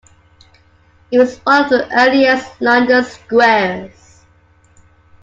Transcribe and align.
It 1.11 1.19
was 1.19 1.37
one 1.45 1.65
of 1.65 1.69
the 1.69 1.87
earliest 1.95 2.59
London 2.59 3.03
squares. 3.03 4.25